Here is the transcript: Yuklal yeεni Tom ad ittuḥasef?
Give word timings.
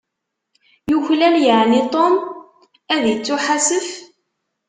Yuklal 0.91 1.35
yeεni 1.45 1.81
Tom 1.93 2.13
ad 2.93 3.03
ittuḥasef? 3.13 3.87